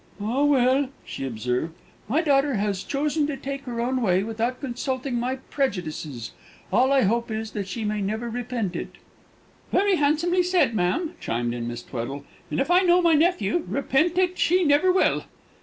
"Ah! 0.19 0.43
well," 0.43 0.89
she 1.05 1.27
observed, 1.27 1.75
"my 2.09 2.21
daughter 2.23 2.55
has 2.55 2.83
chosen 2.83 3.27
to 3.27 3.37
take 3.37 3.65
her 3.65 3.79
own 3.79 4.01
way, 4.01 4.23
without 4.23 4.59
consulting 4.59 5.19
my 5.19 5.35
prejudices. 5.51 6.31
All 6.73 6.91
I 6.91 7.03
hope 7.03 7.29
is, 7.29 7.51
that 7.51 7.67
she 7.67 7.85
may 7.85 8.01
never 8.01 8.27
repent 8.27 8.75
it!" 8.75 8.95
"Very 9.71 9.97
handsomely 9.97 10.41
said, 10.41 10.73
ma'am," 10.73 11.13
chimed 11.19 11.53
in 11.53 11.67
Miss 11.67 11.83
Tweddle; 11.83 12.25
"and, 12.49 12.59
if 12.59 12.71
I 12.71 12.81
know 12.81 12.99
my 12.99 13.13
nephew, 13.13 13.63
repent 13.67 14.17
it 14.17 14.39
she 14.39 14.63
never 14.63 14.91
will!" 14.91 15.25